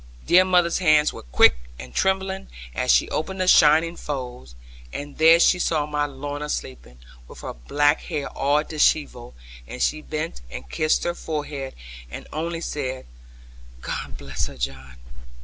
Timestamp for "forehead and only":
11.13-12.61